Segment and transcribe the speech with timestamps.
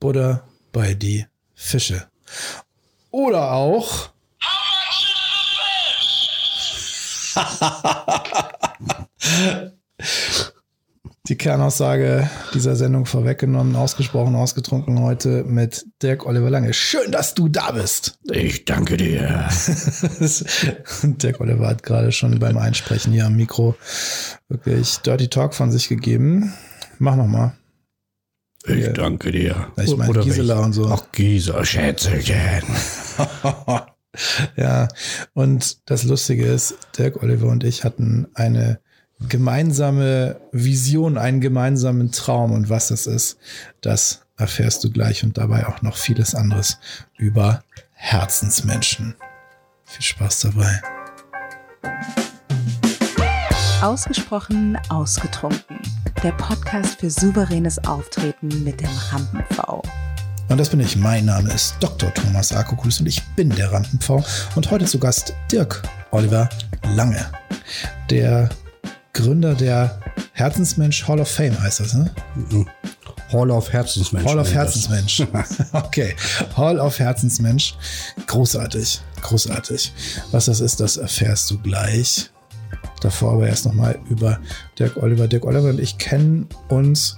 [0.00, 2.08] Buddha bei die Fische.
[3.10, 4.10] Oder auch.
[11.28, 16.72] die Kernaussage dieser Sendung vorweggenommen, ausgesprochen, ausgetrunken heute mit Dirk Oliver Lange.
[16.72, 18.18] Schön, dass du da bist.
[18.30, 19.48] Ich danke dir.
[21.02, 23.74] Dirk Oliver hat gerade schon beim Einsprechen hier am Mikro
[24.48, 26.52] wirklich Dirty Talk von sich gegeben.
[26.98, 27.56] Mach noch mal.
[28.68, 29.72] Ich danke dir.
[29.76, 30.86] Ich meine Gisela und so.
[30.86, 32.62] Ach, Gisela, Schätzelchen.
[34.56, 34.88] ja,
[35.34, 38.80] und das Lustige ist, Dirk Oliver und ich hatten eine
[39.28, 43.38] gemeinsame Vision, einen gemeinsamen Traum und was das ist,
[43.80, 46.78] das erfährst du gleich und dabei auch noch vieles anderes
[47.16, 49.14] über Herzensmenschen.
[49.84, 50.82] Viel Spaß dabei.
[53.80, 55.78] Ausgesprochen ausgetrunken.
[56.22, 59.82] Der Podcast für souveränes Auftreten mit dem Rampen-V.
[60.48, 60.96] Und das bin ich.
[60.96, 62.12] Mein Name ist Dr.
[62.14, 64.24] Thomas Akokus und ich bin der Rampen-V.
[64.54, 66.48] Und heute zu Gast Dirk Oliver
[66.94, 67.24] Lange,
[68.10, 68.48] der
[69.12, 70.00] Gründer der
[70.32, 72.10] Herzensmensch Hall of Fame heißt das, ne?
[73.32, 74.26] Hall of Herzensmensch.
[74.26, 75.22] Hall of Herzensmensch.
[75.72, 76.14] okay.
[76.56, 77.74] Hall of Herzensmensch.
[78.26, 79.00] Großartig.
[79.20, 79.92] Großartig.
[80.30, 82.30] Was das ist, das erfährst du gleich.
[83.00, 84.40] Davor aber erst nochmal über
[84.78, 85.28] Dirk Oliver.
[85.28, 87.16] Dirk Oliver und ich kennen uns.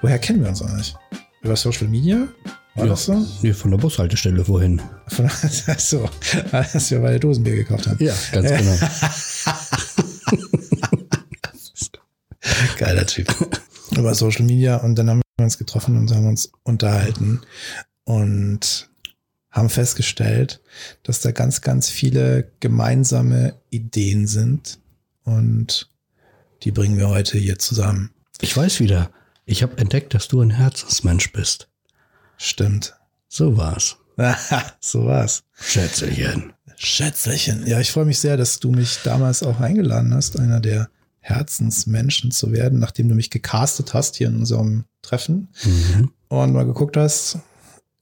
[0.00, 0.94] Woher kennen wir uns eigentlich?
[1.42, 2.28] Über Social Media?
[2.74, 3.26] War ja, das so?
[3.42, 4.82] Nee, von der Bushaltestelle wohin?
[5.08, 5.26] Von,
[5.66, 6.08] achso,
[6.50, 8.04] als wir beide Dosenbier gekauft haben.
[8.04, 8.76] Ja, ganz genau.
[12.78, 13.32] Geiler Typ.
[13.96, 17.42] Über Social Media und dann haben wir uns getroffen und haben uns unterhalten
[18.04, 18.90] und
[19.50, 20.60] haben festgestellt,
[21.04, 24.80] dass da ganz, ganz viele gemeinsame Ideen sind
[25.24, 25.90] und
[26.62, 28.10] die bringen wir heute hier zusammen.
[28.40, 29.10] Ich weiß wieder,
[29.44, 31.68] ich habe entdeckt, dass du ein Herzensmensch bist.
[32.36, 32.94] Stimmt.
[33.28, 33.96] So war's.
[34.80, 35.44] so war's.
[35.60, 36.52] Schätzelchen.
[36.76, 37.66] Schätzelchen.
[37.66, 40.88] Ja, ich freue mich sehr, dass du mich damals auch eingeladen hast, einer der
[41.20, 46.10] Herzensmenschen zu werden, nachdem du mich gecastet hast hier in unserem Treffen mhm.
[46.28, 47.38] und mal geguckt hast,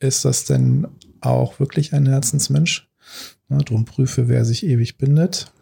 [0.01, 0.89] ist das denn
[1.21, 2.89] auch wirklich ein Herzensmensch?
[3.49, 5.53] Na, drum prüfe, wer sich ewig bindet.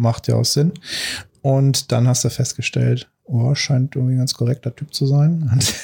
[0.00, 0.72] Macht ja auch Sinn.
[1.42, 5.50] Und dann hast du festgestellt, oh, scheint irgendwie ein ganz korrekter Typ zu sein.
[5.52, 5.74] Und,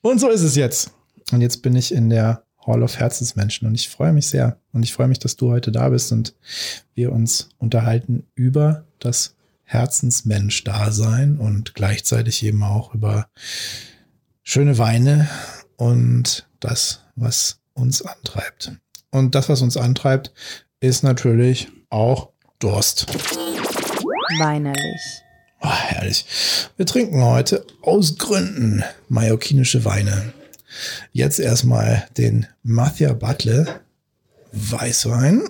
[0.00, 0.90] und so ist es jetzt.
[1.32, 4.58] Und jetzt bin ich in der Hall of Herzensmenschen und ich freue mich sehr.
[4.72, 6.34] Und ich freue mich, dass du heute da bist und
[6.94, 13.28] wir uns unterhalten über das Herzensmensch-Dasein und gleichzeitig eben auch über
[14.42, 15.28] schöne Weine
[15.76, 18.72] und das, was uns antreibt.
[19.10, 20.32] Und das, was uns antreibt,
[20.80, 23.06] ist natürlich auch Durst.
[24.38, 25.22] Weinerlich.
[25.60, 26.26] Oh, herrlich.
[26.76, 30.34] Wir trinken heute aus Gründen mallorquinische Weine.
[31.12, 33.80] Jetzt erstmal den Mathia Butler
[34.52, 35.48] Weißwein.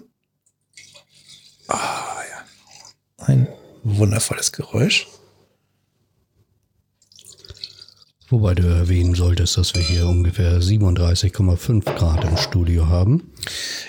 [1.69, 3.25] Ah, ja.
[3.25, 3.49] Ein
[3.83, 5.09] wundervolles Geräusch.
[8.35, 13.31] Wobei du erwähnen solltest, dass wir hier ungefähr 37,5 Grad im Studio haben.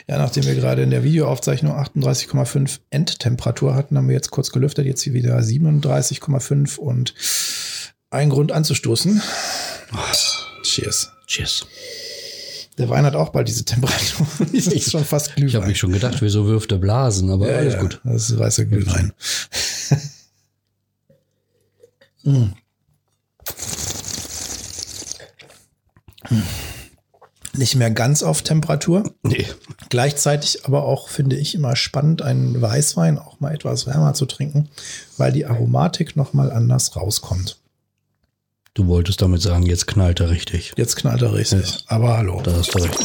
[0.08, 4.86] Ja, nachdem wir gerade in der Videoaufzeichnung 38,5 Endtemperatur hatten, haben wir jetzt kurz gelüftet,
[4.86, 7.16] jetzt hier wieder 37,5 und
[8.12, 9.20] ein Grund anzustoßen.
[10.62, 11.10] Cheers.
[11.26, 11.66] Cheers.
[12.78, 14.28] Der Wein hat auch bald diese Temperatur.
[14.54, 15.50] das ist schon fast Glühwein.
[15.50, 18.00] Ich habe mich schon gedacht, wieso wirft er Blasen, aber ja, alles ja, gut.
[18.04, 19.12] Das ist weißer Glühwein.
[22.26, 22.54] mm.
[27.54, 29.14] Nicht mehr ganz auf Temperatur.
[29.24, 29.46] Nee.
[29.90, 34.70] Gleichzeitig aber auch, finde ich, immer spannend, einen Weißwein auch mal etwas wärmer zu trinken,
[35.18, 37.60] weil die Aromatik nochmal anders rauskommt.
[38.74, 40.74] Du wolltest damit sagen, jetzt knallt er richtig.
[40.76, 41.72] Jetzt knallt er richtig.
[41.72, 41.78] Ja.
[41.88, 42.42] Aber hallo.
[42.44, 43.00] Da hast du recht.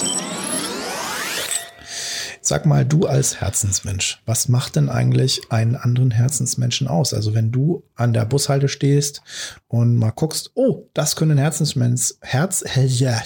[2.43, 7.13] Sag mal, du als Herzensmensch, was macht denn eigentlich einen anderen Herzensmenschen aus?
[7.13, 9.21] Also wenn du an der Bushalte stehst
[9.69, 13.21] und mal guckst, oh, das können Herzensmensch, Herz, ja,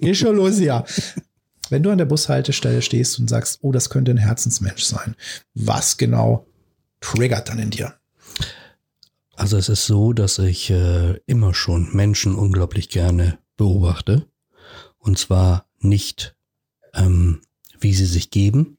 [0.00, 0.84] geh schon los, ja.
[1.70, 5.14] Wenn du an der Bushaltestelle stehst und sagst, oh, das könnte ein Herzensmensch sein,
[5.54, 6.46] was genau
[7.00, 7.94] triggert dann in dir?
[9.34, 14.26] Also es ist so, dass ich äh, immer schon Menschen unglaublich gerne beobachte.
[14.98, 16.36] Und zwar nicht,
[16.94, 17.40] ähm,
[17.82, 18.78] wie sie sich geben,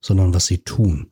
[0.00, 1.10] sondern was sie tun.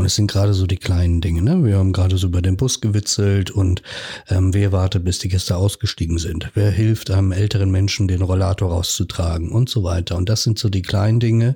[0.00, 1.42] Und es sind gerade so die kleinen Dinge.
[1.42, 1.62] Ne?
[1.62, 3.82] Wir haben gerade so über den Bus gewitzelt und
[4.28, 6.50] ähm, wer wartet, bis die Gäste ausgestiegen sind?
[6.54, 10.16] Wer hilft einem älteren Menschen, den Rollator rauszutragen und so weiter.
[10.16, 11.54] Und das sind so die kleinen Dinge,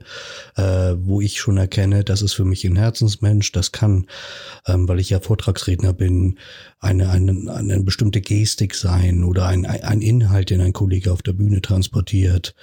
[0.57, 3.51] äh, wo ich schon erkenne, das ist für mich ein Herzensmensch.
[3.53, 4.09] Das kann,
[4.67, 6.39] ähm, weil ich ja Vortragsredner bin,
[6.81, 11.33] eine, eine, eine bestimmte Gestik sein oder ein, ein Inhalt, den ein Kollege auf der
[11.33, 12.55] Bühne transportiert.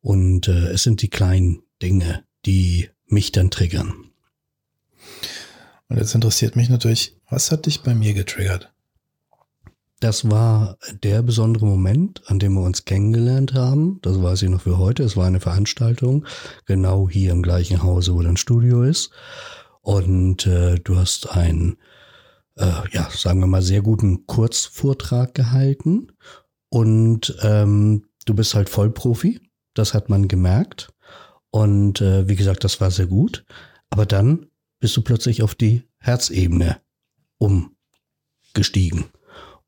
[0.00, 4.10] Und äh, es sind die kleinen Dinge, die mich dann triggern.
[5.88, 8.72] Und jetzt interessiert mich natürlich, was hat dich bei mir getriggert?
[10.00, 13.98] Das war der besondere Moment, an dem wir uns kennengelernt haben.
[14.02, 15.02] Das weiß ich noch für heute.
[15.02, 16.26] Es war eine Veranstaltung,
[16.66, 19.10] genau hier im gleichen Hause, wo dein Studio ist.
[19.80, 21.78] Und äh, du hast einen,
[22.56, 26.12] äh, ja, sagen wir mal, sehr guten Kurzvortrag gehalten.
[26.68, 29.40] Und ähm, du bist halt Vollprofi.
[29.72, 30.92] Das hat man gemerkt.
[31.56, 33.46] Und äh, wie gesagt, das war sehr gut.
[33.88, 34.48] Aber dann
[34.78, 36.82] bist du plötzlich auf die Herzebene
[37.38, 39.06] umgestiegen.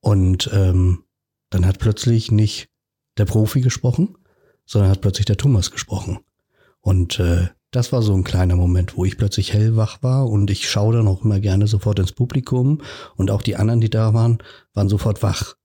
[0.01, 1.05] Und ähm,
[1.49, 2.69] dann hat plötzlich nicht
[3.17, 4.19] der Profi gesprochen,
[4.67, 6.19] sondern hat plötzlich der Thomas gesprochen.
[6.83, 10.69] Und äh, das war so ein kleiner Moment, wo ich plötzlich hellwach war und ich
[10.69, 12.83] schaue dann auch immer gerne sofort ins Publikum
[13.17, 14.43] und auch die anderen, die da waren,
[14.75, 15.57] waren sofort wach.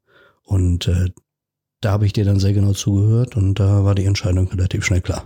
[0.41, 1.09] Und äh,
[1.81, 5.01] da habe ich dir dann sehr genau zugehört und da war die Entscheidung relativ schnell
[5.01, 5.25] klar.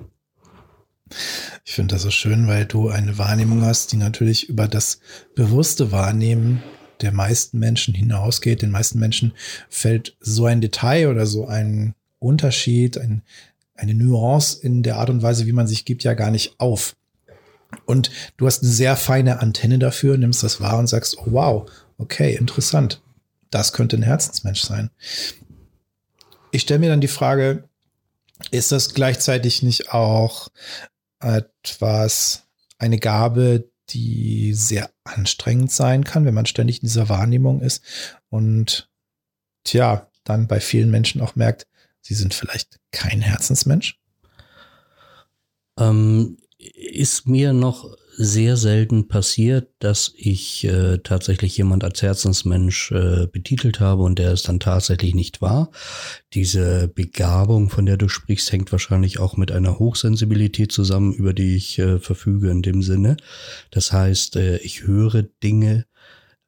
[1.65, 5.00] Ich finde das so schön, weil du eine Wahrnehmung hast, die natürlich über das
[5.36, 6.62] bewusste Wahrnehmen
[7.01, 8.62] der meisten Menschen hinausgeht.
[8.62, 9.33] Den meisten Menschen
[9.69, 13.24] fällt so ein Detail oder so ein Unterschied, ein,
[13.75, 16.95] eine Nuance in der Art und Weise, wie man sich gibt, ja gar nicht auf.
[17.86, 21.71] Und du hast eine sehr feine Antenne dafür, nimmst das wahr und sagst, oh, wow,
[21.98, 23.01] okay, interessant.
[23.50, 24.89] Das könnte ein Herzensmensch sein.
[26.51, 27.63] Ich stelle mir dann die Frage,
[28.51, 30.50] ist das gleichzeitig nicht auch
[31.19, 32.48] etwas,
[32.78, 37.84] eine Gabe, die sehr anstrengend sein kann, wenn man ständig in dieser Wahrnehmung ist
[38.30, 38.90] und
[39.64, 41.68] tja, dann bei vielen Menschen auch merkt,
[42.02, 44.00] sie sind vielleicht kein Herzensmensch?
[45.80, 53.28] Ähm, ist mir noch sehr selten passiert, dass ich äh, tatsächlich jemand als Herzensmensch äh,
[53.28, 55.69] betitelt habe und der es dann tatsächlich nicht war.
[56.34, 61.56] Diese Begabung, von der du sprichst, hängt wahrscheinlich auch mit einer Hochsensibilität zusammen, über die
[61.56, 63.18] ich äh, verfüge in dem Sinne.
[63.69, 65.86] Das heißt, äh, ich höre Dinge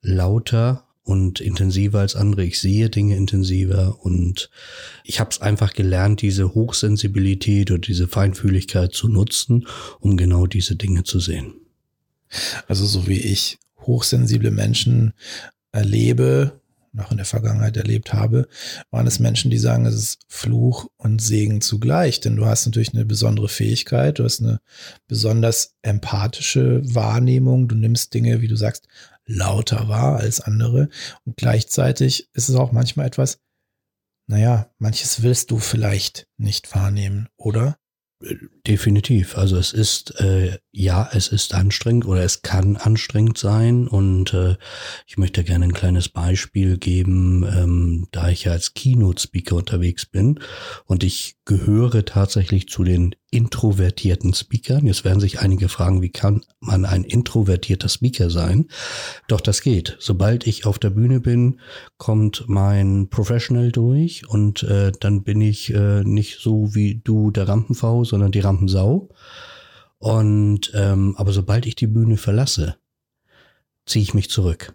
[0.02, 2.46] lauter und intensiver als andere.
[2.46, 4.52] Ich sehe Dinge intensiver und
[5.04, 9.66] ich habe es einfach gelernt, diese Hochsensibilität oder diese Feinfühligkeit zu nutzen,
[10.00, 11.56] um genau diese Dinge zu sehen.
[12.68, 15.14] Also so wie ich hochsensible Menschen
[15.72, 16.62] erlebe,
[16.94, 18.48] noch in der Vergangenheit erlebt habe,
[18.92, 22.20] waren es Menschen, die sagen, es ist Fluch und Segen zugleich.
[22.20, 24.60] Denn du hast natürlich eine besondere Fähigkeit, du hast eine
[25.08, 28.88] besonders empathische Wahrnehmung, du nimmst Dinge, wie du sagst,
[29.30, 30.90] lauter wahr als andere.
[31.24, 33.40] Und gleichzeitig ist es auch manchmal etwas,
[34.28, 37.78] naja, manches willst du vielleicht nicht wahrnehmen, oder?
[38.68, 39.38] Definitiv.
[39.38, 43.88] Also es ist, äh, ja, es ist anstrengend oder es kann anstrengend sein.
[43.88, 44.56] Und äh,
[45.08, 50.40] ich möchte gerne ein kleines Beispiel geben, ähm, da ich ja als Keynote-Speaker unterwegs bin
[50.86, 54.86] und ich gehöre tatsächlich zu den introvertierten Speakern.
[54.86, 58.68] Jetzt werden sich einige fragen, wie kann man ein introvertierter Speaker sein?
[59.28, 59.98] Doch das geht.
[60.00, 61.60] Sobald ich auf der Bühne bin,
[61.98, 67.48] kommt mein Professional durch und äh, dann bin ich äh, nicht so wie du der
[67.48, 69.10] Rampenfau, sondern die Rampensau.
[70.00, 72.78] Und ähm, aber sobald ich die Bühne verlasse,
[73.86, 74.74] ziehe ich mich zurück.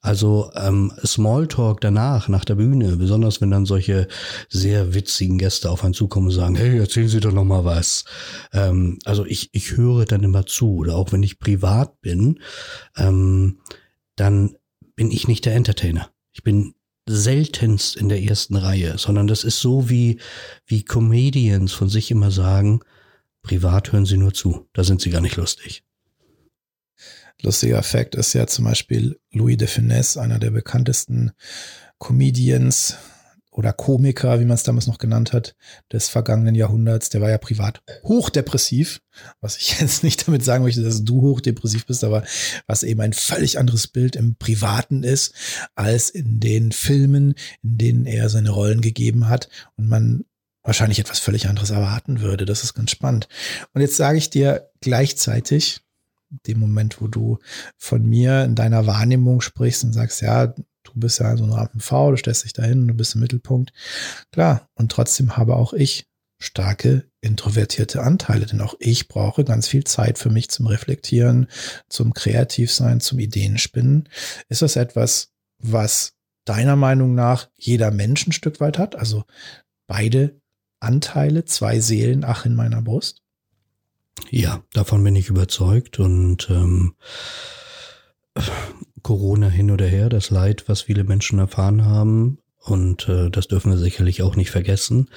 [0.00, 4.06] Also ähm, Smalltalk danach, nach der Bühne, besonders wenn dann solche
[4.48, 8.04] sehr witzigen Gäste auf einen zukommen und sagen, hey, erzählen Sie doch noch mal was.
[8.52, 10.76] Ähm, also ich, ich höre dann immer zu.
[10.76, 12.40] Oder auch wenn ich privat bin,
[12.96, 13.58] ähm,
[14.14, 14.56] dann
[14.94, 16.10] bin ich nicht der Entertainer.
[16.32, 16.74] Ich bin
[17.08, 20.20] seltenst in der ersten Reihe, sondern das ist so wie,
[20.66, 22.80] wie Comedians von sich immer sagen,
[23.48, 25.82] privat hören sie nur zu, da sind sie gar nicht lustig.
[27.40, 31.32] Lustiger Fakt ist ja zum Beispiel Louis de Finesse, einer der bekanntesten
[31.98, 32.96] Comedians
[33.50, 35.56] oder Komiker, wie man es damals noch genannt hat,
[35.90, 37.08] des vergangenen Jahrhunderts.
[37.08, 39.00] Der war ja privat hochdepressiv,
[39.40, 42.24] was ich jetzt nicht damit sagen möchte, dass du hochdepressiv bist, aber
[42.66, 45.32] was eben ein völlig anderes Bild im Privaten ist,
[45.74, 50.24] als in den Filmen, in denen er seine Rollen gegeben hat und man
[50.68, 52.44] wahrscheinlich etwas völlig anderes erwarten würde.
[52.44, 53.26] Das ist ganz spannend.
[53.72, 55.80] Und jetzt sage ich dir gleichzeitig,
[56.46, 57.38] dem Moment, wo du
[57.78, 61.88] von mir in deiner Wahrnehmung sprichst und sagst, ja, du bist ja so ein Rampenv,
[61.88, 63.72] du stellst dich dahin, du bist im Mittelpunkt.
[64.30, 66.06] Klar, und trotzdem habe auch ich
[66.38, 71.48] starke introvertierte Anteile, denn auch ich brauche ganz viel Zeit für mich zum Reflektieren,
[71.88, 74.10] zum Kreativsein, zum Ideenspinnen.
[74.50, 76.12] Ist das etwas, was
[76.44, 78.96] deiner Meinung nach jeder Mensch ein Stück weit hat?
[78.96, 79.24] Also
[79.86, 80.37] beide
[80.80, 83.22] Anteile, zwei Seelen, ach in meiner Brust?
[84.30, 86.94] Ja, davon bin ich überzeugt und ähm,
[89.02, 93.70] Corona hin oder her, das Leid, was viele Menschen erfahren haben, und äh, das dürfen
[93.70, 95.08] wir sicherlich auch nicht vergessen,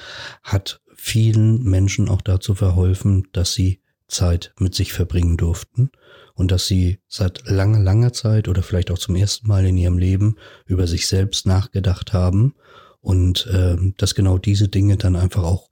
[0.42, 5.90] hat vielen Menschen auch dazu verholfen, dass sie Zeit mit sich verbringen durften
[6.34, 9.98] und dass sie seit langer, langer Zeit oder vielleicht auch zum ersten Mal in ihrem
[9.98, 12.54] Leben über sich selbst nachgedacht haben
[13.02, 15.68] und äh, dass genau diese Dinge dann einfach auch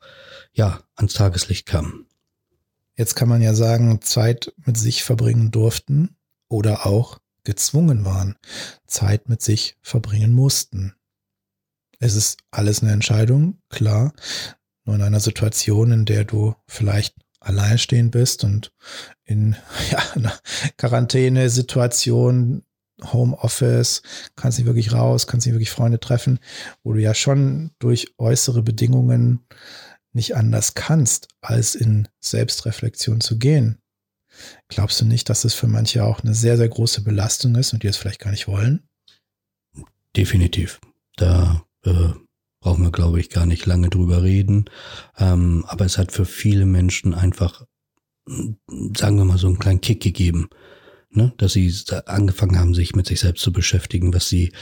[0.53, 2.07] ja ans Tageslicht kamen.
[2.97, 6.17] Jetzt kann man ja sagen, Zeit mit sich verbringen durften
[6.49, 8.37] oder auch gezwungen waren,
[8.87, 10.95] Zeit mit sich verbringen mussten.
[11.99, 14.13] Es ist alles eine Entscheidung, klar.
[14.85, 18.73] Nur in einer Situation, in der du vielleicht alleinstehend bist und
[19.25, 19.57] in
[19.91, 20.39] ja, einer
[20.77, 22.65] Quarantäne-Situation,
[23.13, 24.03] Homeoffice,
[24.37, 26.39] kannst nicht wirklich raus, kannst nicht wirklich Freunde treffen,
[26.83, 29.47] wo du ja schon durch äußere Bedingungen
[30.13, 33.79] nicht anders kannst, als in Selbstreflexion zu gehen.
[34.69, 37.83] Glaubst du nicht, dass es für manche auch eine sehr, sehr große Belastung ist und
[37.83, 38.83] die es vielleicht gar nicht wollen?
[40.17, 40.81] Definitiv.
[41.17, 42.11] Da äh,
[42.61, 44.67] brauchen wir, glaube ich, gar nicht lange drüber reden.
[45.19, 47.65] Ähm, aber es hat für viele Menschen einfach,
[48.27, 50.49] sagen wir mal, so einen kleinen Kick gegeben.
[51.13, 51.33] Ne?
[51.39, 51.73] Dass sie
[52.07, 54.53] angefangen haben, sich mit sich selbst zu beschäftigen, was sie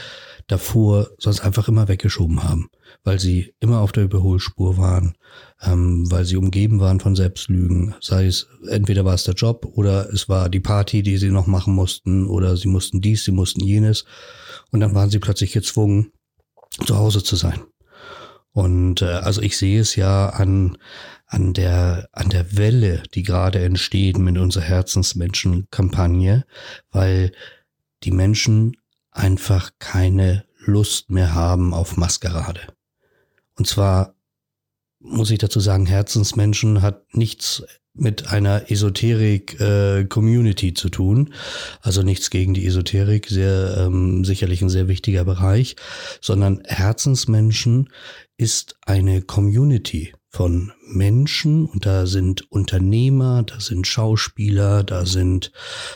[0.47, 2.69] davor sonst einfach immer weggeschoben haben,
[3.03, 5.15] weil sie immer auf der Überholspur waren,
[5.61, 7.93] ähm, weil sie umgeben waren von Selbstlügen.
[8.01, 11.45] Sei es, entweder war es der Job oder es war die Party, die sie noch
[11.45, 14.05] machen mussten oder sie mussten dies, sie mussten jenes.
[14.71, 16.11] Und dann waren sie plötzlich gezwungen,
[16.85, 17.61] zu Hause zu sein.
[18.51, 20.77] Und äh, also ich sehe es ja an,
[21.29, 26.45] an, der, an der Welle, die gerade entsteht mit unserer Herzensmenschen-Kampagne,
[26.91, 27.31] weil
[28.03, 28.75] die Menschen
[29.11, 32.61] einfach keine Lust mehr haben auf Maskerade.
[33.55, 34.15] Und zwar
[34.99, 41.33] muss ich dazu sagen, Herzensmenschen hat nichts mit einer Esoterik-Community äh, zu tun.
[41.81, 45.75] Also nichts gegen die Esoterik, sehr ähm, sicherlich ein sehr wichtiger Bereich,
[46.21, 47.89] sondern Herzensmenschen
[48.37, 55.51] ist eine Community von Menschen und da sind Unternehmer, da sind Schauspieler, da sind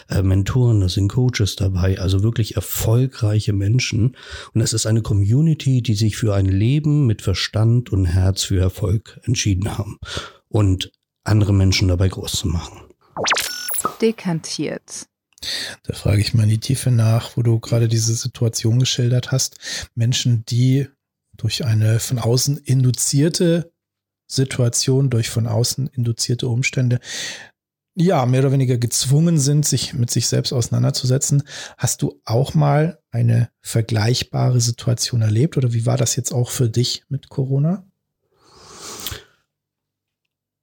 [0.09, 4.17] äh, Mentoren, da sind Coaches dabei, also wirklich erfolgreiche Menschen
[4.53, 8.59] und es ist eine Community, die sich für ein Leben mit Verstand und Herz für
[8.59, 9.99] Erfolg entschieden haben.
[10.47, 10.91] Und
[11.23, 12.81] andere Menschen dabei groß zu machen.
[14.01, 15.07] Dekantiert.
[15.83, 19.57] Da frage ich mal in die Tiefe nach, wo du gerade diese Situation geschildert hast.
[19.95, 20.87] Menschen, die
[21.35, 23.72] durch eine von außen induzierte
[24.35, 26.99] Situation, durch von außen induzierte Umstände,
[27.95, 31.43] ja, mehr oder weniger gezwungen sind, sich mit sich selbst auseinanderzusetzen.
[31.77, 36.69] Hast du auch mal eine vergleichbare Situation erlebt oder wie war das jetzt auch für
[36.69, 37.85] dich mit Corona?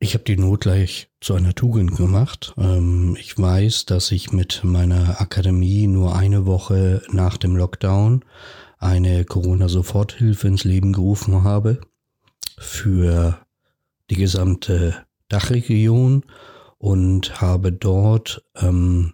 [0.03, 2.55] Ich habe die Not gleich zu einer Tugend gemacht.
[2.57, 8.25] Ähm, ich weiß, dass ich mit meiner Akademie nur eine Woche nach dem Lockdown
[8.79, 11.83] eine Corona-Soforthilfe ins Leben gerufen habe
[12.59, 13.39] für
[14.11, 16.25] die gesamte Dachregion
[16.79, 19.13] und habe dort ähm,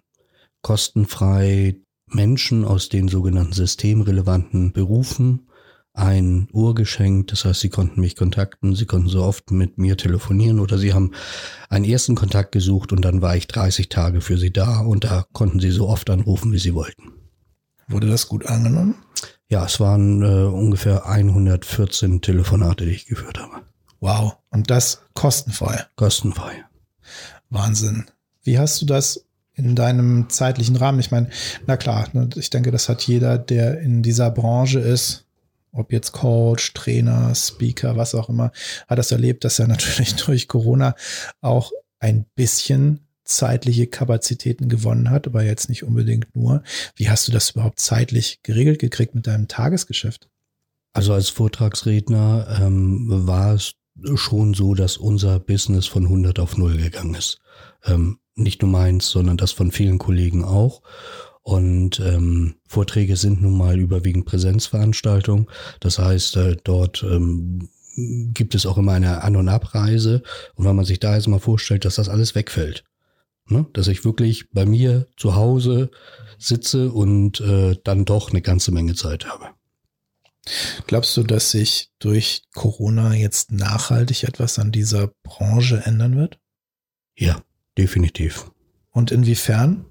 [0.61, 1.77] kostenfrei
[2.07, 5.47] Menschen aus den sogenannten systemrelevanten Berufen
[5.93, 7.31] ein Uhr geschenkt.
[7.31, 10.93] Das heißt, sie konnten mich kontakten, sie konnten so oft mit mir telefonieren oder sie
[10.93, 11.11] haben
[11.69, 15.25] einen ersten Kontakt gesucht und dann war ich 30 Tage für sie da und da
[15.33, 17.13] konnten sie so oft anrufen, wie sie wollten.
[17.87, 18.95] Wurde das gut angenommen?
[19.49, 23.61] Ja, es waren äh, ungefähr 114 Telefonate, die ich geführt habe.
[23.99, 24.37] Wow.
[24.49, 25.85] Und das kostenfrei?
[25.95, 26.65] Kostenfrei.
[27.49, 28.05] Wahnsinn.
[28.43, 30.99] Wie hast du das in deinem zeitlichen Rahmen?
[30.99, 31.29] Ich meine,
[31.65, 35.25] na klar, ne, ich denke, das hat jeder, der in dieser Branche ist,
[35.71, 38.51] ob jetzt Coach, Trainer, Speaker, was auch immer,
[38.87, 40.95] hat das erlebt, dass er natürlich durch Corona
[41.41, 46.63] auch ein bisschen zeitliche Kapazitäten gewonnen hat, aber jetzt nicht unbedingt nur.
[46.95, 50.29] Wie hast du das überhaupt zeitlich geregelt gekriegt mit deinem Tagesgeschäft?
[50.93, 53.73] Also als Vortragsredner ähm, war es
[54.15, 57.39] schon so, dass unser Business von 100 auf 0 gegangen ist.
[57.85, 60.81] Ähm, nicht nur meins, sondern das von vielen Kollegen auch.
[61.41, 65.47] Und ähm, Vorträge sind nun mal überwiegend Präsenzveranstaltungen.
[65.79, 70.21] Das heißt, äh, dort ähm, gibt es auch immer eine An- und Abreise.
[70.55, 72.83] Und wenn man sich da jetzt mal vorstellt, dass das alles wegfällt,
[73.47, 73.65] ne?
[73.73, 75.89] dass ich wirklich bei mir zu Hause
[76.37, 79.56] sitze und äh, dann doch eine ganze Menge Zeit habe.
[80.87, 86.39] Glaubst du, dass sich durch Corona jetzt nachhaltig etwas an dieser Branche ändern wird?
[87.17, 87.41] Ja,
[87.77, 88.51] definitiv.
[88.91, 89.85] Und inwiefern?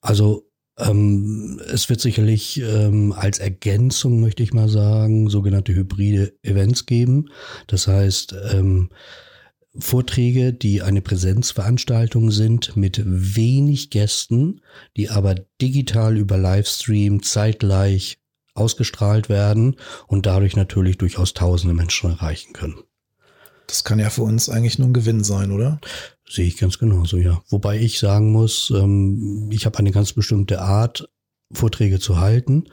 [0.00, 0.48] Also
[0.78, 7.30] ähm, es wird sicherlich ähm, als Ergänzung, möchte ich mal sagen, sogenannte hybride Events geben.
[7.66, 8.90] Das heißt, ähm,
[9.78, 14.60] Vorträge, die eine Präsenzveranstaltung sind mit wenig Gästen,
[14.96, 18.18] die aber digital über Livestream zeitgleich
[18.54, 22.82] ausgestrahlt werden und dadurch natürlich durchaus tausende Menschen erreichen können.
[23.66, 25.80] Das kann ja für uns eigentlich nur ein Gewinn sein, oder?
[26.28, 27.42] Sehe ich ganz genauso, ja.
[27.48, 31.08] Wobei ich sagen muss, ähm, ich habe eine ganz bestimmte Art,
[31.52, 32.64] Vorträge zu halten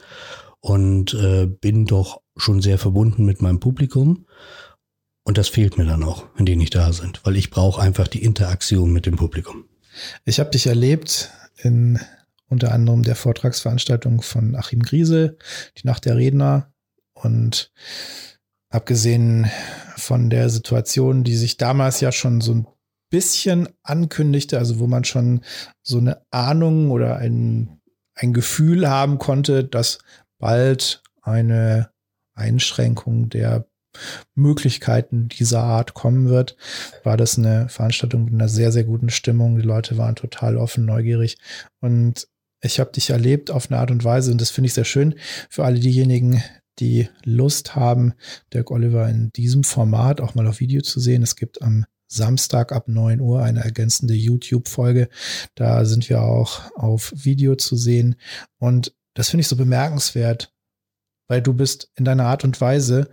[0.60, 4.26] und äh, bin doch schon sehr verbunden mit meinem Publikum.
[5.22, 8.08] Und das fehlt mir dann auch, wenn die nicht da sind, weil ich brauche einfach
[8.08, 9.64] die Interaktion mit dem Publikum.
[10.24, 11.30] Ich habe dich erlebt
[11.62, 11.98] in
[12.50, 15.38] unter anderem der Vortragsveranstaltung von Achim Griesel,
[15.78, 16.72] die Nacht der Redner.
[17.14, 17.72] Und
[18.70, 19.50] abgesehen
[19.96, 22.66] von der Situation, die sich damals ja schon so ein
[23.10, 25.42] bisschen ankündigte, also wo man schon
[25.82, 27.80] so eine Ahnung oder ein,
[28.14, 29.98] ein Gefühl haben konnte, dass
[30.38, 31.90] bald eine
[32.34, 33.66] Einschränkung der
[34.34, 36.56] Möglichkeiten dieser Art kommen wird,
[37.02, 39.56] war das eine Veranstaltung mit einer sehr, sehr guten Stimmung.
[39.56, 41.38] Die Leute waren total offen, neugierig
[41.80, 42.28] und
[42.60, 45.14] ich habe dich erlebt auf eine Art und Weise und das finde ich sehr schön
[45.48, 46.42] für alle diejenigen,
[46.78, 48.14] die Lust haben,
[48.52, 51.22] Dirk Oliver in diesem Format auch mal auf Video zu sehen.
[51.22, 55.08] Es gibt am Samstag ab 9 Uhr eine ergänzende YouTube-Folge.
[55.54, 58.16] Da sind wir auch auf Video zu sehen.
[58.58, 60.52] Und das finde ich so bemerkenswert,
[61.28, 63.08] weil du bist in deiner Art und Weise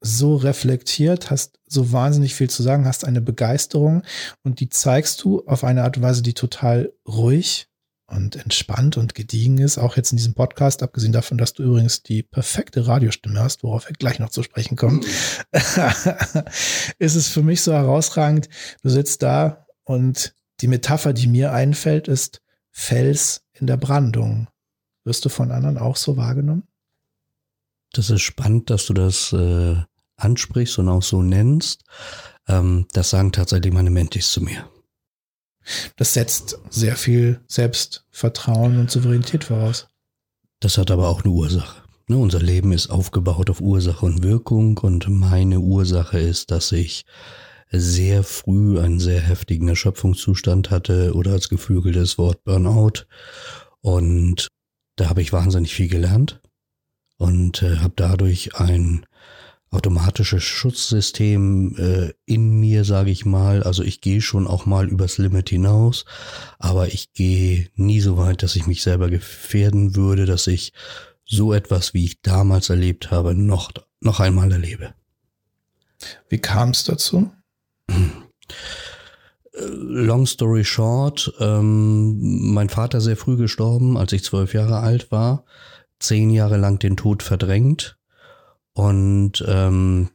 [0.00, 4.02] so reflektiert, hast so wahnsinnig viel zu sagen, hast eine Begeisterung
[4.42, 7.68] und die zeigst du auf eine Art und Weise, die total ruhig
[8.12, 12.02] und entspannt und gediegen ist, auch jetzt in diesem Podcast, abgesehen davon, dass du übrigens
[12.02, 15.00] die perfekte Radiostimme hast, worauf wir gleich noch zu sprechen kommen,
[16.98, 18.48] ist es für mich so herausragend,
[18.82, 22.40] du sitzt da und die Metapher, die mir einfällt, ist
[22.70, 24.48] Fels in der Brandung.
[25.04, 26.62] Wirst du von anderen auch so wahrgenommen?
[27.92, 29.76] Das ist spannend, dass du das äh,
[30.16, 31.84] ansprichst und auch so nennst.
[32.48, 34.71] Ähm, das sagen tatsächlich meine Mentis zu mir.
[35.96, 39.88] Das setzt sehr viel Selbstvertrauen und Souveränität voraus.
[40.60, 41.82] Das hat aber auch eine Ursache.
[42.08, 47.04] Ne, unser Leben ist aufgebaut auf Ursache und Wirkung und meine Ursache ist, dass ich
[47.70, 53.06] sehr früh einen sehr heftigen Erschöpfungszustand hatte oder als geflügeltes Wort Burnout.
[53.80, 54.48] Und
[54.96, 56.40] da habe ich wahnsinnig viel gelernt
[57.16, 59.06] und äh, habe dadurch ein
[59.72, 63.62] automatisches Schutzsystem äh, in mir, sage ich mal.
[63.62, 66.04] Also ich gehe schon auch mal übers Limit hinaus,
[66.58, 70.74] aber ich gehe nie so weit, dass ich mich selber gefährden würde, dass ich
[71.24, 74.92] so etwas, wie ich damals erlebt habe, noch, noch einmal erlebe.
[76.28, 77.32] Wie kam es dazu?
[79.54, 85.44] Long story short, ähm, mein Vater sehr früh gestorben, als ich zwölf Jahre alt war,
[85.98, 87.96] zehn Jahre lang den Tod verdrängt
[88.74, 90.10] und ähm,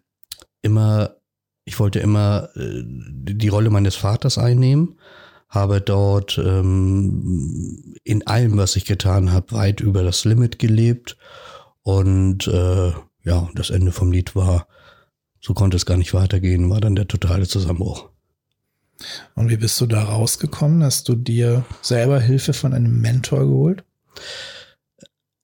[0.62, 1.17] immer,
[1.65, 5.00] ich wollte immer äh, die Rolle meines Vaters einnehmen,
[5.50, 11.17] habe dort ähm, in allem, was ich getan habe, weit über das Limit gelebt
[11.84, 12.91] und äh,
[13.24, 14.67] ja, das Ende vom Lied war,
[15.39, 18.10] so konnte es gar nicht weitergehen, war dann der totale Zusammenbruch.
[19.36, 20.84] Und wie bist du da rausgekommen?
[20.84, 23.84] Hast du dir selber Hilfe von einem Mentor geholt?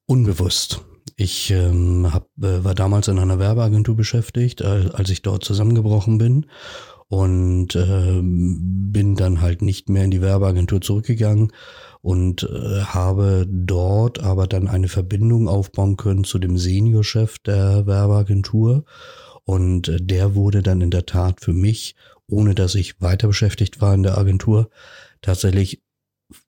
[0.06, 0.82] Unbewusst.
[1.16, 6.18] Ich ähm, hab, äh, war damals in einer Werbeagentur beschäftigt, äh, als ich dort zusammengebrochen
[6.18, 6.48] bin
[7.08, 11.52] und äh, bin dann halt nicht mehr in die Werbeagentur zurückgegangen
[12.02, 18.86] und äh, habe dort aber dann eine Verbindung aufbauen können zu dem Seniorchef der Werbeagentur
[19.46, 21.96] und äh, der wurde dann in der Tat für mich,
[22.28, 24.70] ohne dass ich weiter beschäftigt war in der Agentur,
[25.22, 25.84] tatsächlich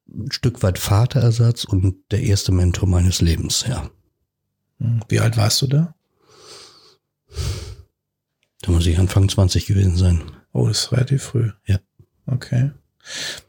[0.10, 3.90] ein Stück weit Vaterersatz und der erste Mentor meines Lebens, ja.
[4.80, 5.96] Hm, wie alt warst du da?
[8.62, 10.24] Da muss ich Anfang 20 gewesen sein.
[10.52, 11.52] Oh, das ist relativ früh.
[11.66, 11.78] Ja.
[12.26, 12.72] Okay.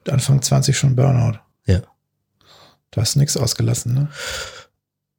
[0.04, 1.38] Mit Anfang 20 schon Burnout.
[1.66, 1.80] Ja.
[2.90, 4.08] Du hast nichts ausgelassen, ne?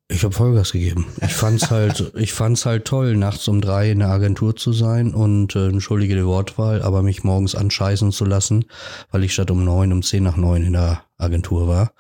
[0.09, 1.05] Ich habe Vollgas gegeben.
[1.21, 5.13] Ich fand's halt, ich fand's halt toll, nachts um drei in der Agentur zu sein
[5.13, 8.65] und äh, entschuldige die Wortwahl, aber mich morgens anscheißen zu lassen,
[9.11, 11.91] weil ich statt um neun um zehn nach neun in der Agentur war.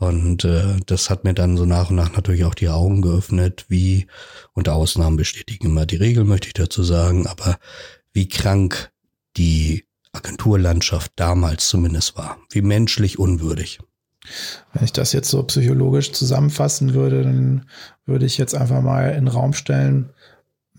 [0.00, 3.66] Und äh, das hat mir dann so nach und nach natürlich auch die Augen geöffnet,
[3.68, 4.06] wie,
[4.54, 7.58] und Ausnahmen bestätigen immer die Regel, möchte ich dazu sagen, aber
[8.14, 8.90] wie krank
[9.36, 13.78] die Agenturlandschaft damals zumindest war, wie menschlich unwürdig.
[14.72, 17.66] Wenn ich das jetzt so psychologisch zusammenfassen würde, dann
[18.06, 20.14] würde ich jetzt einfach mal in den Raum stellen,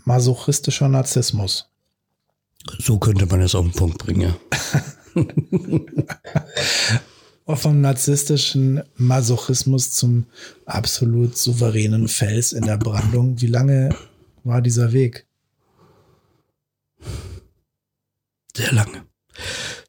[0.04, 1.70] masochistischer Narzissmus.
[2.80, 4.36] So könnte man es auf den Punkt bringen, ja.
[7.56, 10.26] Vom narzisstischen Masochismus zum
[10.66, 13.40] absolut souveränen Fels in der Brandung.
[13.42, 13.96] Wie lange
[14.44, 15.26] war dieser Weg?
[18.56, 19.06] Sehr lange.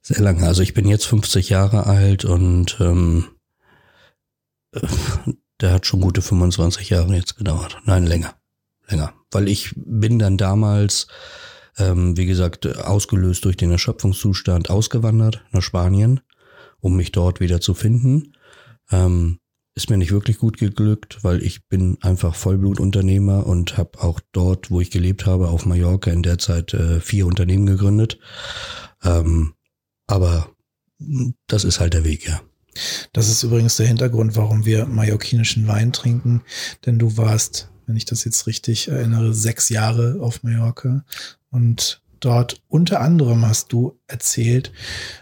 [0.03, 0.47] Sehr lange.
[0.47, 3.29] Also ich bin jetzt 50 Jahre alt und ähm,
[5.61, 7.79] der hat schon gute 25 Jahre jetzt gedauert.
[7.85, 8.35] Nein, länger.
[8.89, 9.15] Länger.
[9.31, 11.07] Weil ich bin dann damals,
[11.79, 16.21] ähm, wie gesagt, ausgelöst durch den Erschöpfungszustand ausgewandert nach Spanien,
[16.83, 18.35] um mich dort wieder zu finden.
[18.91, 19.39] Ähm,
[19.75, 24.71] ist mir nicht wirklich gut geglückt, weil ich bin einfach Vollblutunternehmer und habe auch dort,
[24.71, 28.19] wo ich gelebt habe, auf Mallorca in der Zeit äh, vier Unternehmen gegründet.
[29.03, 29.55] Ähm,
[30.07, 30.51] aber
[31.47, 32.43] das ist halt der Weg, ja.
[33.13, 36.43] Das ist übrigens der Hintergrund, warum wir mallorquinischen Wein trinken.
[36.85, 41.05] Denn du warst, wenn ich das jetzt richtig erinnere, sechs Jahre auf Mallorca
[41.51, 44.73] und dort unter anderem hast du erzählt,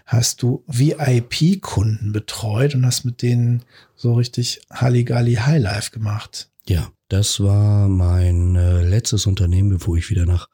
[0.07, 3.65] hast du VIP-Kunden betreut und hast mit denen
[3.97, 6.51] so richtig Halligalli Highlife gemacht.
[6.69, 10.49] Ja, das war mein äh, letztes Unternehmen, bevor ich wieder nach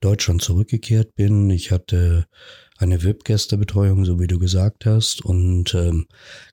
[0.00, 1.50] Deutschland zurückgekehrt bin.
[1.50, 2.26] Ich hatte
[2.78, 6.06] eine VIP-Gästebetreuung, so wie du gesagt hast, und ähm,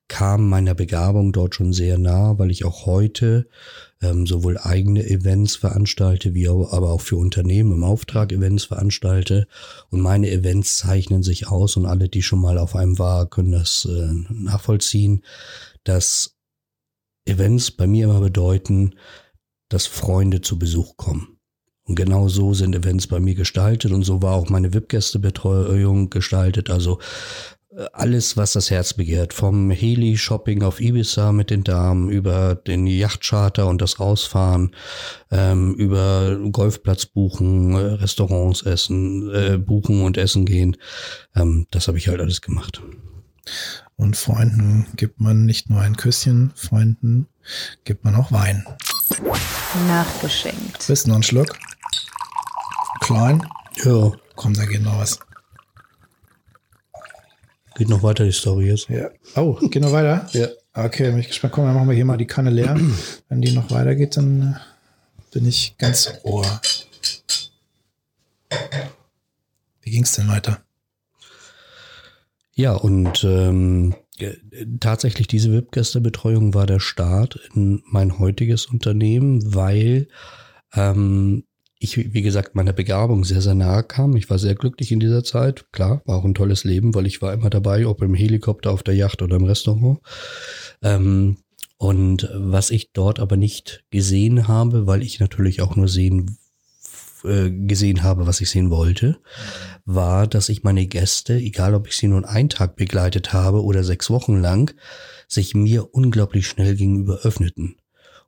[0.08, 3.48] kam meiner Begabung dort schon sehr nah, weil ich auch heute
[4.02, 9.48] ähm, sowohl eigene Events veranstalte, wie auch, aber auch für Unternehmen im Auftrag Events veranstalte.
[9.90, 13.52] Und meine Events zeichnen sich aus und alle, die schon mal auf einem war, können
[13.52, 15.24] das äh, nachvollziehen,
[15.84, 16.36] dass
[17.26, 18.96] Events bei mir immer bedeuten,
[19.70, 21.40] dass Freunde zu Besuch kommen.
[21.84, 26.70] Und genau so sind Events bei mir gestaltet und so war auch meine VIP-Gästebetreuung gestaltet.
[26.70, 27.00] Also
[27.94, 29.34] alles, was das Herz begehrt.
[29.34, 34.76] Vom Heli-Shopping auf Ibiza mit den Damen, über den Yachtcharter und das Rausfahren,
[35.32, 40.78] ähm, über Golfplatz buchen, äh, Restaurants essen, äh, buchen und essen gehen.
[41.36, 42.82] Ähm, das habe ich halt alles gemacht.
[43.96, 47.28] Und Freunden gibt man nicht nur ein Küsschen, Freunden
[47.84, 48.66] gibt man auch Wein.
[49.88, 50.88] Nachgeschenkt.
[50.88, 51.58] Willst du noch einen Schluck?
[53.02, 53.42] Klein?
[53.84, 54.12] Ja.
[54.36, 55.20] Komm, da geht noch was.
[57.80, 58.90] Geht noch weiter die Story jetzt.
[58.90, 59.10] Ja.
[59.38, 60.28] Oh, geht noch weiter?
[60.34, 60.50] Ja.
[60.74, 61.54] Okay, bin ich gespannt.
[61.54, 62.78] Komm, dann machen wir hier mal die Kanne leer.
[63.30, 64.60] Wenn die noch weitergeht, dann
[65.18, 66.46] äh, bin ich ganz ohr.
[69.82, 70.60] Wie ging's denn weiter?
[72.54, 74.36] Ja, und ähm, äh,
[74.82, 80.10] tatsächlich diese VIP-Gästebetreuung war der Start in mein heutiges Unternehmen, weil
[80.74, 81.46] ähm,
[81.80, 84.16] ich, wie gesagt, meiner Begabung sehr, sehr nahe kam.
[84.18, 85.72] Ich war sehr glücklich in dieser Zeit.
[85.72, 88.84] Klar, war auch ein tolles Leben, weil ich war immer dabei, ob im Helikopter, auf
[88.84, 90.00] der Yacht oder im Restaurant.
[90.82, 91.38] Ähm,
[91.78, 96.38] und was ich dort aber nicht gesehen habe, weil ich natürlich auch nur sehen
[97.24, 99.20] äh, gesehen habe, was ich sehen wollte,
[99.86, 103.86] war, dass ich meine Gäste, egal ob ich sie nun einen Tag begleitet habe oder
[103.86, 104.74] sechs Wochen lang,
[105.30, 107.78] sich mir unglaublich schnell gegenüber öffneten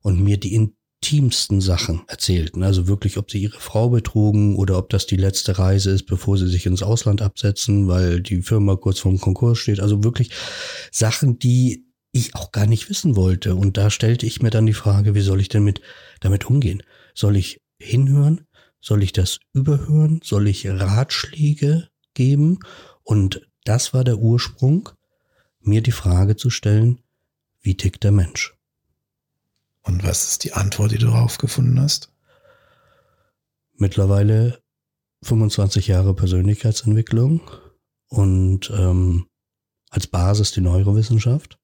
[0.02, 0.54] und mir die
[1.02, 2.64] intimsten Sachen erzählten.
[2.64, 6.38] Also wirklich, ob sie ihre Frau betrogen oder ob das die letzte Reise ist, bevor
[6.38, 9.80] sie sich ins Ausland absetzen, weil die Firma kurz vorm Konkurs steht.
[9.80, 10.30] Also wirklich
[10.92, 13.56] Sachen, die ich auch gar nicht wissen wollte.
[13.56, 15.82] Und da stellte ich mir dann die Frage, wie soll ich denn mit,
[16.20, 16.84] damit umgehen?
[17.16, 18.46] Soll ich hinhören?
[18.80, 20.22] Soll ich das überhören?
[20.24, 22.60] Soll ich Ratschläge geben?
[23.04, 24.90] Und das war der Ursprung,
[25.60, 27.00] mir die Frage zu stellen,
[27.62, 28.56] wie tickt der Mensch?
[29.84, 32.12] Und was ist die Antwort, die du darauf gefunden hast?
[33.76, 34.62] Mittlerweile
[35.24, 37.42] 25 Jahre Persönlichkeitsentwicklung
[38.08, 39.28] und ähm,
[39.90, 41.60] als Basis die Neurowissenschaft,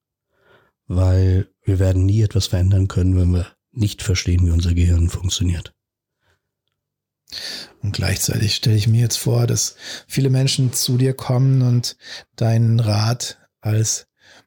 [0.86, 5.74] weil wir werden nie etwas verändern können, wenn wir nicht verstehen, wie unser Gehirn funktioniert.
[7.82, 9.76] Und gleichzeitig stelle ich mir jetzt vor, dass
[10.06, 11.96] viele Menschen zu dir kommen und
[12.36, 14.06] deinen Rat als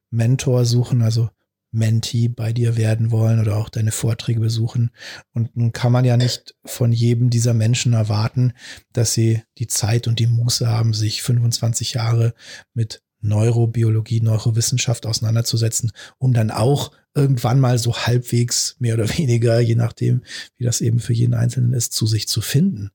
[0.10, 1.29] Mentor suchen, also
[1.71, 4.91] Mentee bei dir werden wollen oder auch deine Vorträge besuchen.
[5.34, 8.53] Und nun kann man ja nicht von jedem dieser Menschen erwarten,
[8.93, 12.34] dass sie die Zeit und die Muße haben, sich 25 Jahre
[12.73, 19.75] mit Neurobiologie, Neurowissenschaft auseinanderzusetzen, um dann auch irgendwann mal so halbwegs mehr oder weniger, je
[19.75, 20.23] nachdem,
[20.57, 22.91] wie das eben für jeden Einzelnen ist, zu sich zu finden.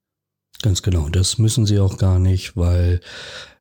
[0.62, 1.08] Ganz genau.
[1.08, 3.00] Das müssen sie auch gar nicht, weil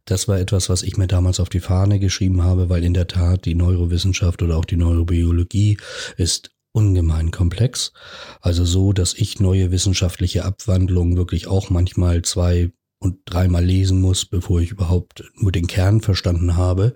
[0.06, 3.08] das war etwas, was ich mir damals auf die Fahne geschrieben habe, weil in der
[3.08, 5.78] Tat die Neurowissenschaft oder auch die Neurobiologie
[6.18, 7.92] ist ungemein komplex.
[8.42, 14.26] Also so, dass ich neue wissenschaftliche Abwandlungen wirklich auch manchmal zwei und dreimal lesen muss,
[14.26, 16.94] bevor ich überhaupt nur den Kern verstanden habe.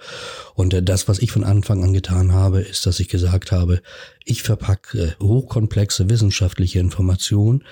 [0.56, 3.82] Und äh, das, was ich von Anfang an getan habe, ist, dass ich gesagt habe,
[4.26, 7.64] ich verpacke hochkomplexe wissenschaftliche Informationen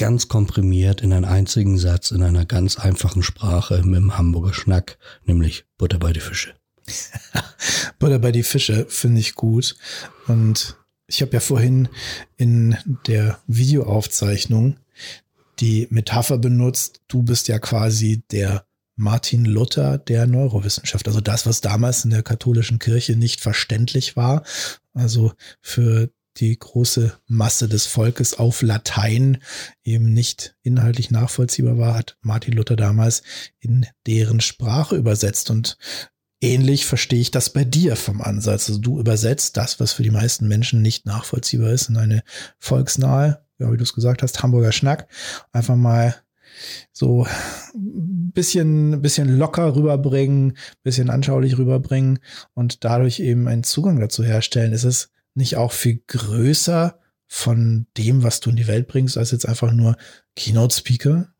[0.00, 4.96] ganz komprimiert in einen einzigen Satz in einer ganz einfachen Sprache mit dem Hamburger Schnack,
[5.26, 6.54] nämlich Butter bei die Fische.
[7.98, 9.76] Butter bei die Fische finde ich gut.
[10.26, 11.90] Und ich habe ja vorhin
[12.38, 14.78] in der Videoaufzeichnung
[15.58, 18.64] die Metapher benutzt, du bist ja quasi der
[18.96, 21.08] Martin Luther der Neurowissenschaft.
[21.08, 24.44] Also das, was damals in der katholischen Kirche nicht verständlich war.
[24.94, 29.38] Also für die große Masse des Volkes auf Latein
[29.82, 33.22] eben nicht inhaltlich nachvollziehbar war, hat Martin Luther damals
[33.58, 35.50] in deren Sprache übersetzt.
[35.50, 35.76] Und
[36.40, 38.68] ähnlich verstehe ich das bei dir vom Ansatz.
[38.68, 42.22] Also du übersetzt das, was für die meisten Menschen nicht nachvollziehbar ist, in eine
[42.58, 45.08] volksnahe, ja, wie du es gesagt hast, Hamburger Schnack.
[45.52, 46.14] Einfach mal
[46.92, 47.26] so
[47.74, 52.20] bisschen, bisschen locker rüberbringen, bisschen anschaulich rüberbringen
[52.54, 54.72] und dadurch eben einen Zugang dazu herstellen.
[54.72, 59.30] Ist es nicht auch viel größer von dem, was du in die Welt bringst, als
[59.30, 59.96] jetzt einfach nur
[60.36, 61.32] Keynote-Speaker?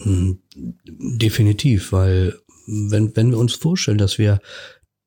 [0.00, 4.40] Hm, definitiv, weil wenn, wenn wir uns vorstellen, dass wir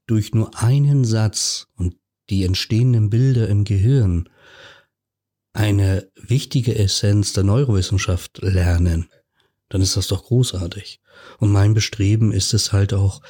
[0.07, 1.95] durch nur einen Satz und
[2.29, 4.29] die entstehenden Bilder im Gehirn
[5.53, 9.09] eine wichtige Essenz der Neurowissenschaft lernen,
[9.69, 11.01] dann ist das doch großartig.
[11.39, 13.21] Und mein Bestreben ist es halt auch,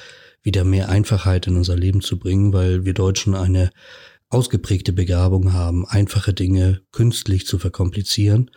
[0.43, 3.69] wieder mehr Einfachheit in unser Leben zu bringen, weil wir Deutschen eine
[4.32, 8.50] ausgeprägte Begabung haben, einfache Dinge künstlich zu verkomplizieren.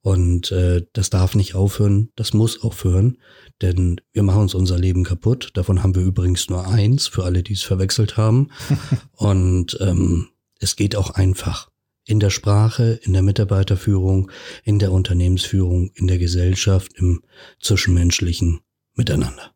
[0.00, 3.18] Und äh, das darf nicht aufhören, das muss aufhören,
[3.60, 5.50] denn wir machen uns unser Leben kaputt.
[5.54, 8.50] Davon haben wir übrigens nur eins, für alle, die es verwechselt haben.
[9.12, 10.28] Und ähm,
[10.60, 11.68] es geht auch einfach
[12.04, 14.30] in der Sprache, in der Mitarbeiterführung,
[14.62, 17.22] in der Unternehmensführung, in der Gesellschaft, im
[17.60, 18.60] zwischenmenschlichen
[18.94, 19.50] Miteinander.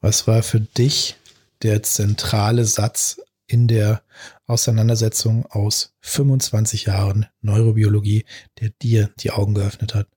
[0.00, 1.14] Was war für dich
[1.62, 3.20] der zentrale Satz
[3.52, 4.02] in der
[4.46, 8.24] Auseinandersetzung aus 25 Jahren Neurobiologie,
[8.60, 10.08] der dir die Augen geöffnet hat?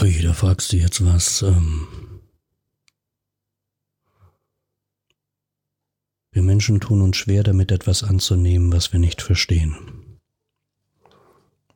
[0.00, 1.42] Ui, da fragst du jetzt was.
[1.42, 1.86] Ähm
[6.32, 9.76] wir Menschen tun uns schwer damit, etwas anzunehmen, was wir nicht verstehen.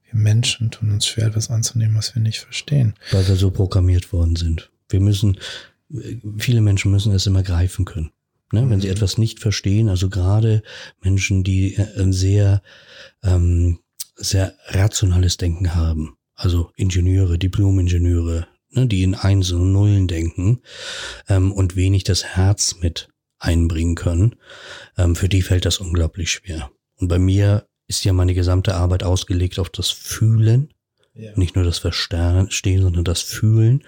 [0.05, 2.95] Wir Menschen tun uns schwer, etwas anzunehmen, was wir nicht verstehen.
[3.13, 4.71] Weil wir so programmiert worden sind.
[4.89, 5.39] Wir müssen,
[6.39, 8.11] viele Menschen müssen es immer greifen können.
[8.53, 8.69] Ne?
[8.69, 8.95] Wenn sie mhm.
[8.95, 10.63] etwas nicht verstehen, also gerade
[11.03, 12.63] Menschen, die äh, ein sehr,
[13.23, 13.79] ähm,
[14.17, 20.63] sehr rationales Denken haben, also Ingenieure, Diplom-Ingenieure, ne, die in Einsen und Nullen denken
[21.29, 23.09] ähm, und wenig das Herz mit
[23.39, 24.37] einbringen können,
[24.97, 26.71] ähm, für die fällt das unglaublich schwer.
[26.97, 30.73] Und bei mir ist ja meine gesamte Arbeit ausgelegt auf das Fühlen,
[31.15, 31.33] ja.
[31.37, 33.85] nicht nur das Verstehen, sondern das Fühlen,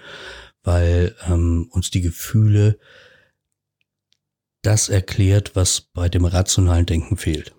[0.63, 2.77] weil ähm, uns die Gefühle
[4.63, 7.53] das erklärt, was bei dem rationalen Denken fehlt.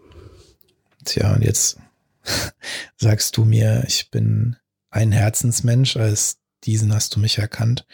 [1.05, 1.79] Tja, und jetzt
[2.97, 4.57] sagst du mir, ich bin
[4.91, 7.87] ein Herzensmensch, als diesen hast du mich erkannt.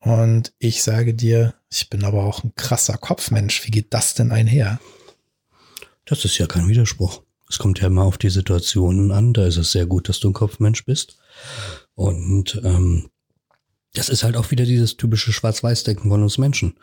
[0.00, 3.64] Und ich sage dir, ich bin aber auch ein krasser Kopfmensch.
[3.66, 4.80] Wie geht das denn einher?
[6.04, 7.22] Das ist ja kein Widerspruch.
[7.48, 9.32] Es kommt ja immer auf die Situationen an.
[9.34, 11.18] Da ist es sehr gut, dass du ein Kopfmensch bist.
[11.94, 13.10] Und ähm,
[13.98, 16.74] das ist halt auch wieder dieses typische Schwarz-Weiß-Denken von uns Menschen.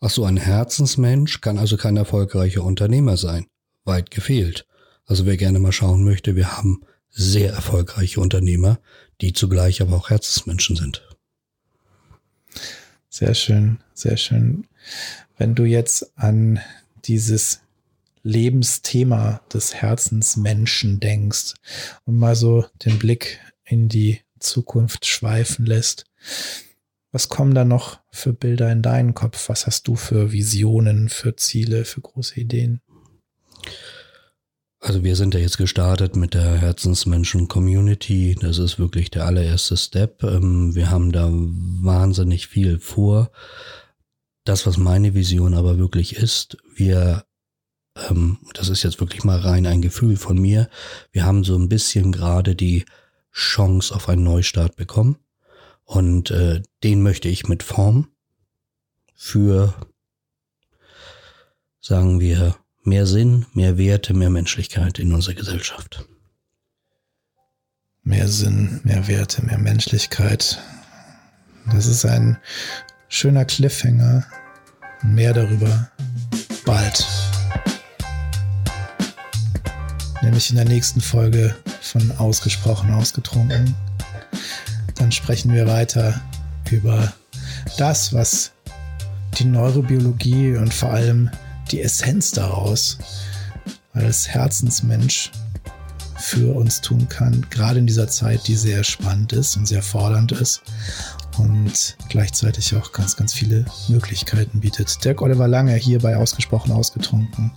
[0.00, 3.46] Ach so, ein Herzensmensch kann also kein erfolgreicher Unternehmer sein.
[3.84, 4.66] Weit gefehlt.
[5.06, 8.78] Also wer gerne mal schauen möchte, wir haben sehr erfolgreiche Unternehmer,
[9.22, 11.08] die zugleich aber auch Herzensmenschen sind.
[13.08, 14.66] Sehr schön, sehr schön.
[15.38, 16.60] Wenn du jetzt an
[17.06, 17.60] dieses
[18.22, 21.54] Lebensthema des Herzensmenschen denkst
[22.04, 26.04] und mal so den Blick in die Zukunft schweifen lässt,
[27.10, 29.48] was kommen da noch für Bilder in deinen Kopf?
[29.48, 32.82] Was hast du für Visionen, für Ziele, für große Ideen?
[34.80, 38.36] Also wir sind ja jetzt gestartet mit der Herzensmenschen-Community.
[38.40, 40.22] Das ist wirklich der allererste Step.
[40.22, 43.30] Ähm, wir haben da wahnsinnig viel vor.
[44.44, 47.24] Das, was meine Vision aber wirklich ist, wir,
[48.08, 50.68] ähm, das ist jetzt wirklich mal rein ein Gefühl von mir,
[51.10, 52.84] wir haben so ein bisschen gerade die
[53.38, 55.16] Chance auf einen Neustart bekommen.
[55.84, 58.08] Und äh, den möchte ich mit Form
[59.14, 59.74] für,
[61.80, 66.04] sagen wir, mehr Sinn, mehr Werte, mehr Menschlichkeit in unserer Gesellschaft.
[68.02, 70.58] Mehr Sinn, mehr Werte, mehr Menschlichkeit.
[71.72, 72.38] Das ist ein
[73.08, 74.26] schöner Cliffhanger.
[75.02, 75.90] Mehr darüber
[76.64, 77.06] bald.
[80.22, 83.74] Nämlich in der nächsten Folge von Ausgesprochen Ausgetrunken.
[84.96, 86.20] dann sprechen wir weiter
[86.70, 87.12] über
[87.76, 88.52] das, was
[89.38, 91.30] die Neurobiologie und vor allem
[91.70, 92.98] die Essenz daraus
[93.92, 95.30] als Herzensmensch
[96.16, 100.32] für uns tun kann, gerade in dieser Zeit, die sehr spannend ist und sehr fordernd
[100.32, 100.62] ist
[101.38, 105.04] und gleichzeitig auch ganz, ganz viele Möglichkeiten bietet.
[105.04, 107.52] Dirk Oliver Lange hier bei Ausgesprochen Ausgetrunken.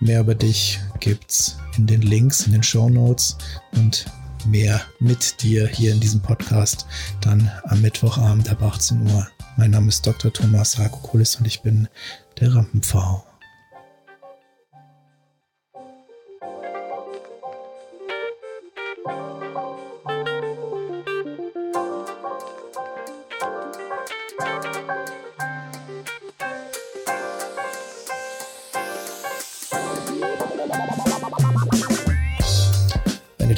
[0.00, 3.36] Mehr über dich gibt's in den Links, in den Show Notes
[3.72, 4.06] und
[4.46, 6.86] mehr mit dir hier in diesem Podcast
[7.20, 9.28] dann am Mittwochabend ab 18 Uhr.
[9.56, 10.32] Mein Name ist Dr.
[10.32, 11.88] Thomas Hakokulis und ich bin
[12.38, 13.27] der Rampenpfau.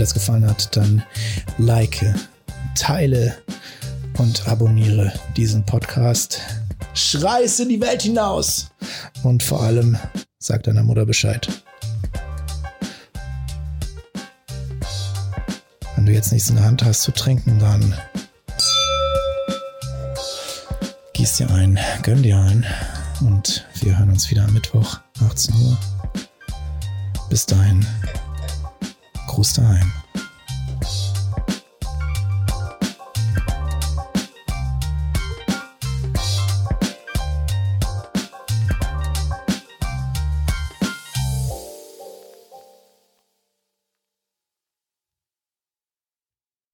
[0.01, 1.03] Das gefallen hat, dann
[1.59, 2.05] like,
[2.75, 3.37] teile
[4.19, 6.41] und abonniere diesen Podcast.
[6.95, 8.71] Schrei es in die Welt hinaus
[9.23, 9.97] und vor allem
[10.39, 11.49] sag deiner Mutter Bescheid.
[15.97, 17.95] Wenn du jetzt nichts in der Hand hast zu trinken, dann
[21.13, 22.65] gieß dir ein, gönn dir ein
[23.21, 25.79] und wir hören uns wieder am Mittwoch, 18 Uhr.
[27.29, 27.87] Bis dahin.
[29.45, 30.00] time.